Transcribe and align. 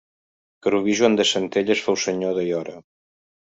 Querubí 0.67 0.95
Joan 1.01 1.19
de 1.21 1.27
Centelles 1.33 1.87
fou 1.91 2.01
senyor 2.07 2.37
d'Aiora. 2.41 2.79